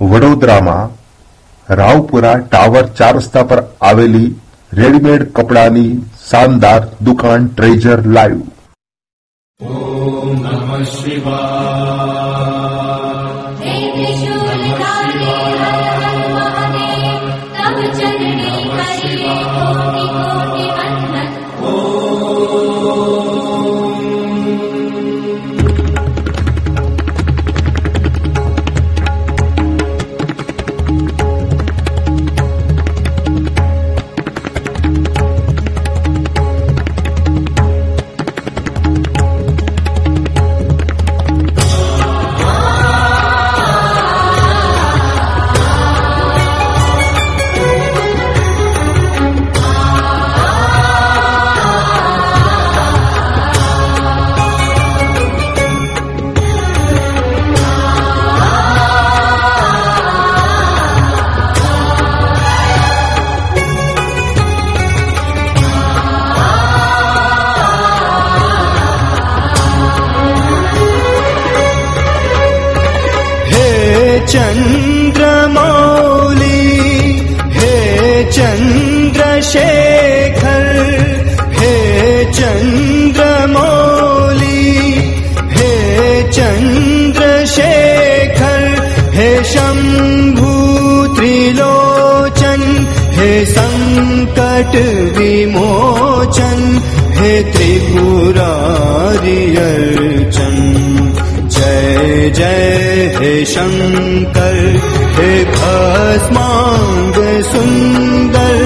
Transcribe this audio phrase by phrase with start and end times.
[0.00, 0.90] વડોદરામાં
[1.74, 4.34] રાવપુરા ટાવર ચાર રસ્તા પર આવેલી
[4.72, 8.40] રેડીમેડ કપડાની શાનદાર દુકાન ટ્રેઝર લાઈવ.
[13.60, 13.88] हे
[94.08, 94.74] सङ्कट
[95.16, 96.60] विमोचन
[97.18, 98.36] हे त्रिपुरारियर्चन
[101.56, 102.64] जय जय
[103.18, 104.58] हे शङ्कर
[105.18, 107.16] हे भस्माङ्ग
[107.52, 108.56] सुन्दर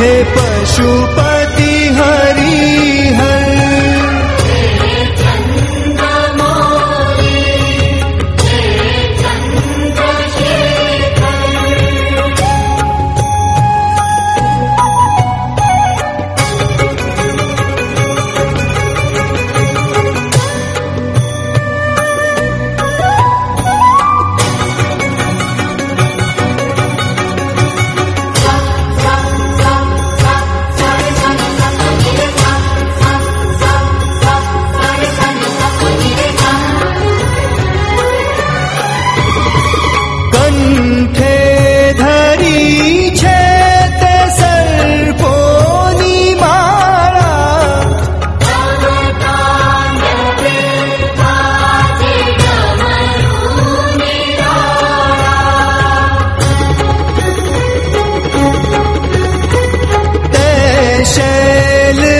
[0.00, 1.29] हे पशुपति
[61.14, 62.19] shall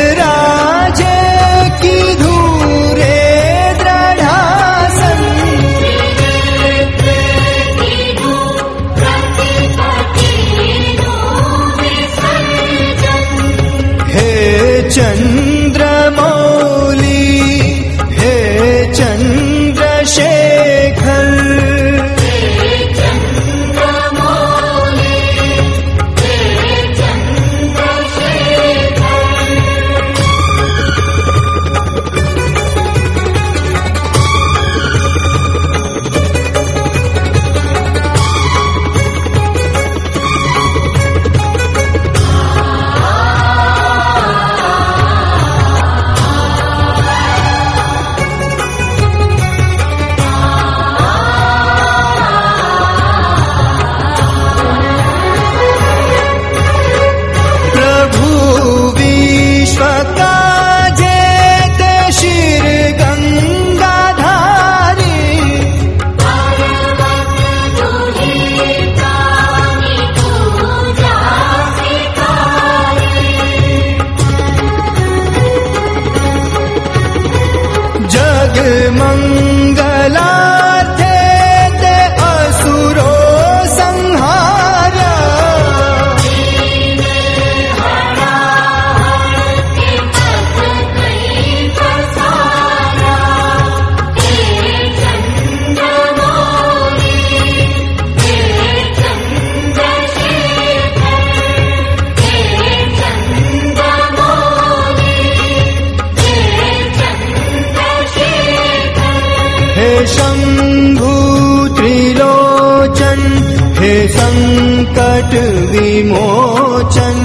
[114.11, 115.33] हे सङ्कट
[115.71, 117.19] विमोचन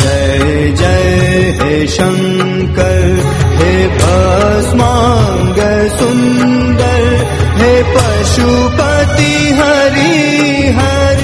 [0.01, 1.07] जय जय
[1.61, 3.03] हे शङ्कर
[3.59, 5.59] हे भस्माङ्ग
[5.99, 7.05] सुन्दर
[7.95, 10.17] पशुपति हरि
[10.77, 11.21] हर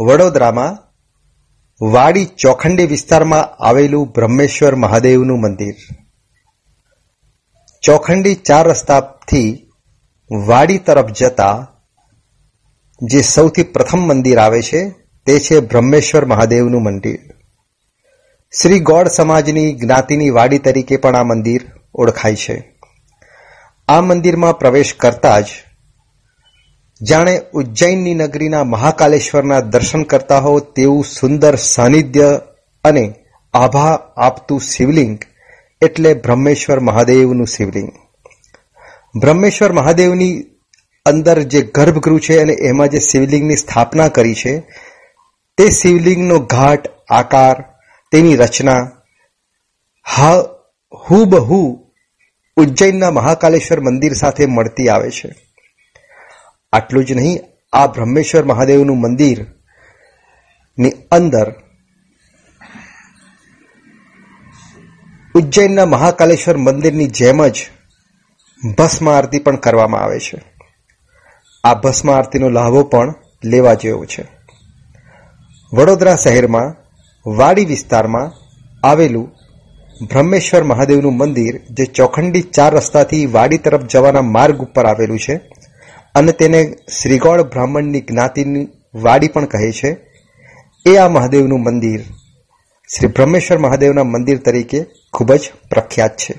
[0.00, 0.76] વડોદરામાં
[1.92, 5.74] વાડી ચોખંડી વિસ્તારમાં આવેલું બ્રહ્મેશ્વર મહાદેવનું મંદિર.
[7.82, 9.70] ચોખંડી ચાર રસ્તાથી
[10.46, 11.66] વાડી તરફ જતા
[13.02, 14.90] જે સૌથી પ્રથમ મંદિર આવે છે,
[15.26, 17.18] તે છે બ્રહ્મેશ્વર મહાદેવનું મંદિર.
[18.62, 22.76] શ્રી ગોળ સમાજની જ્ઞાતિની વાડી તરીકે પણ આ મંદિર ઓળખાય છે.
[23.88, 25.46] આ મંદિરમાં પ્રવેશ કરતા જ
[27.08, 32.40] જાણે ઉજ્જૈનની નગરીના મહાકાલેશ્વરના દર્શન કરતા હો તેવું સુંદર સાનિધ્ય
[32.84, 33.14] અને
[33.54, 35.18] આભા આપતું શિવલિંગ
[35.82, 37.92] એટલે બ્રહ્મેશ્વર મહાદેવનું શિવલિંગ.
[39.16, 40.44] બ્રહ્મેશ્વર મહાદેવની
[41.06, 44.58] અંદર જે ગર્ભગૃહ છે અને એમાં જે શિવલિંગની સ્થાપના કરી છે,
[45.56, 47.64] તે શિવલિંગનો ઘાટ, આકાર,
[48.12, 48.90] તેની રચના,
[50.06, 50.34] હા,
[51.10, 51.86] હુબહુ
[52.56, 55.49] ઉજ્જૈનના મહાકાલેશ્વર મંદિર સાથે મળતી આવે છે.
[56.72, 57.38] આટલું જ નહીં,
[57.72, 61.52] આ બ્રહ્મેશ્વર મહાદેવનું મંદિરની અંદર
[65.34, 67.58] ઉજ્જૈનના મહાકાલેશ્વર મંદિરની જેમ જ
[68.78, 70.38] ભસ્મ આરતી પણ કરવામાં આવે છે.
[71.64, 73.14] આ ભસ્મ આરતીનો લાભો પણ
[73.44, 74.24] લેવા જેવો છે.
[75.72, 76.76] વડોદરા શહેરમાં,
[77.26, 78.32] વાડી વિસ્તારમાં
[78.86, 79.26] આવેલું
[80.06, 85.40] બ્રહ્મેશ્વર મહાદેવનું મંદિર, જે ચોખંડી ચાર રસ્તાથી વાડી તરફ જવાના માર્ગ ઉપર આવેલું છે
[86.14, 89.96] અને તેને શ્રીગોળ બ્રાહ્મણની જ્ઞાતિની વાડી પણ કહે છે.
[90.86, 92.00] એ આ મહાદેવનું મંદિર
[92.96, 96.34] શ્રી બ્રહ્મેશ્વર મહાદેવના મંદિર તરીકે ખૂબ જ પ્રખ્યાત છે.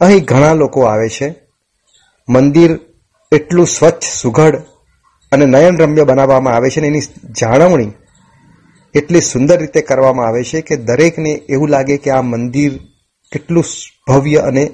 [0.00, 1.34] અહીં ઘણા લોકો આવે છે.
[2.28, 2.78] મંદિર
[3.32, 4.56] એટલું સ્વચ્છ, સુઘડ
[5.32, 7.00] અને નયનરમ્ય બનાવવામાં આવે છે અને એની
[7.40, 7.92] જાળવણી
[8.94, 12.78] એટલી સુંદર રીતે કરવામાં આવે છે કે દરેકને એવું લાગે કે આ મંદિર
[13.32, 13.64] કેટલું
[14.08, 14.70] ભવ્ય અને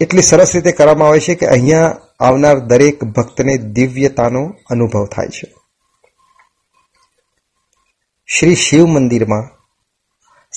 [0.00, 5.54] એટલી સરસ રીતે કરવામાં આવે છે કે અહીંયા આવનાર દરેક ભક્તને દિવ્યતાનો અનુભવ થાય છે.
[8.26, 9.44] શ્રી શિવ મંદિરમાં,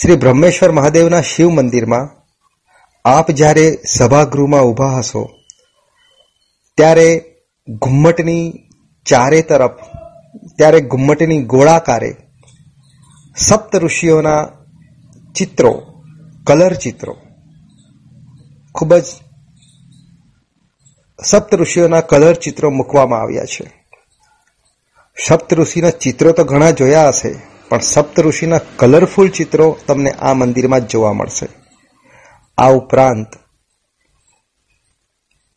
[0.01, 2.09] શ્રી બ્રહ્મેશ્વર મહાદેવના શિવ મંદિરમાં
[3.05, 5.29] આપ જ્યારે સભાગૃહમાં ઊભા હશો,
[6.77, 7.35] ત્યારે
[7.69, 8.69] ઘુમ્મટની
[9.05, 9.71] ચારે તરફ,
[10.57, 12.15] ત્યારે ઘુમ્મટની ગોળાકારે
[13.35, 14.49] સપ્ત ઋષિઓના
[15.35, 16.03] ચિત્રો,
[16.47, 17.17] કલર ચિત્રો
[18.75, 19.03] ખૂબ જ
[21.19, 23.65] સપ્ત ઋષિઓના કલર ચિત્રો મૂકવામાં આવ્યા છે.
[25.27, 27.31] સપ્ત ઋષિના ચિત્રો તો ઘણા જોયા હશે,
[27.69, 31.47] પણ સપ્ત ઋષિના કલરફુલ ચિત્રો તમને આ મંદિરમાં જ જોવા મળશે.
[32.57, 33.27] આ ઉપરાંત,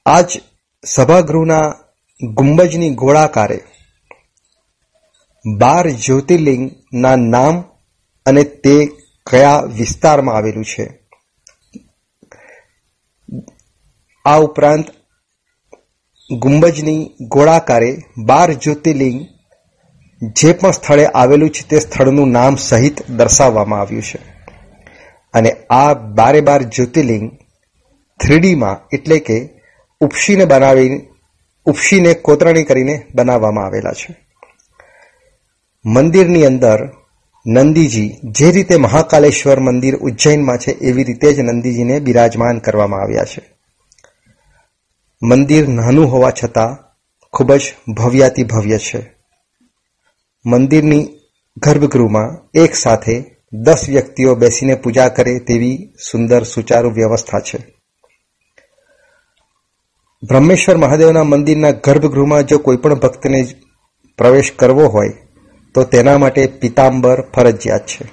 [0.06, 0.40] આજ
[0.84, 1.74] સભાગૃહના
[2.20, 3.58] ગુંબજની ગોળાકારે
[5.58, 7.64] બાર જ્યોતિર્લિંગના નામ
[8.26, 8.76] અને તે
[9.30, 10.86] કયા વિસ્તારમાં આવેલું છે.
[14.24, 14.99] આ ઉપરાંત
[16.30, 19.26] ગુંબજની ગોળાકારે બાર જ્યોતિર્લિંગ
[20.22, 24.18] જે પણ સ્થળે આવેલું છે તે સ્થળનું નામ સહિત દર્શાવવામાં આવ્યું છે.
[25.34, 27.30] અને આ બારે બાર જ્યોતિર્લિંગ
[28.20, 29.48] થ્રીડીમાં એટલે કે
[30.00, 31.06] ઉપસીને બનાવી
[31.66, 34.16] ઉપસીને કોતરણી કરીને બનાવવામાં આવેલા છે.
[35.84, 36.92] મંદિરની અંદર
[37.46, 43.59] નંદીજી જે રીતે મહાકાલેશ્વર મંદિર ઉજ્જૈનમાં છે એવી રીતે જ નંદીજીને બિરાજમાન કરવામાં આવ્યા છે.
[45.22, 46.76] મંદિર નાનું હોવા છતાં
[47.32, 49.14] ખૂબ જ ભવ્યાતિ ભવ્ય છે.
[50.46, 51.08] મંદિરની
[51.56, 57.58] ગર્ભગૃહમાં એક સાથે દસ વ્યક્તિઓ બેસીને પૂજા કરે તેવી સુંદર સુચારુ વ્યવસ્થા છે.
[60.22, 63.46] બ્રહ્મેશ્વર મહાદેવના મંદિરના ગર્ભગૃહમાં જો કોઈ પણ ભક્તને
[64.18, 65.08] પ્રવેશ કરવો હોય,
[65.74, 68.04] તો તેના માટે પિતાંબર ફરજિયાત છે.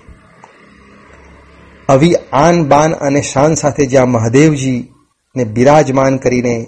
[1.90, 6.66] આવી આન બાન અને શાન સાથે જ્યાં મહાદેવજીને બિરાજમાન કરીને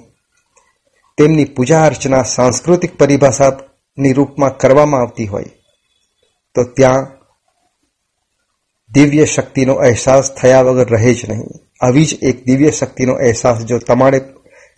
[1.20, 5.50] તેમની પૂજા અર્ચના સાંસ્કૃતિક પરિભાષાની રૂપમાં કરવામાં આવતી હોય,
[6.56, 7.08] તો ત્યાં
[8.92, 11.50] દિવ્ય શક્તિનો અહેસાસ થયા વગર રહે જ નહીં.
[11.82, 14.20] આવી જ એક દિવ્ય શક્તિનો અહેસાસ જો તમારે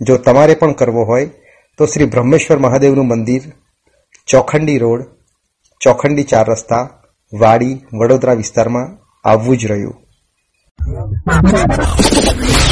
[0.01, 1.25] જો તમારે પણ કરવો હોય,
[1.77, 3.41] તો શ્રી બ્રહ્મેશ્વર મહાદેવનું મંદિર,
[4.27, 5.01] ચોખંડી રોડ,
[5.81, 6.83] ચોખંડી ચાર રસ્તા,
[7.33, 8.87] વાડી, વડોદરા વિસ્તારમાં
[9.29, 9.95] આવવું જ રહ્યું.